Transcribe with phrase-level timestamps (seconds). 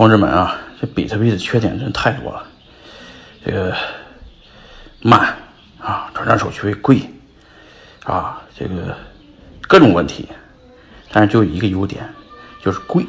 [0.00, 2.46] 同志们啊这比特币的缺点真太多了。
[3.44, 3.76] 这个
[5.02, 5.36] 慢
[5.78, 7.02] 啊转账手续费贵
[8.04, 8.96] 啊这个
[9.68, 10.26] 各种问题
[11.12, 12.02] 但是就一个优点
[12.64, 13.04] 就是贵。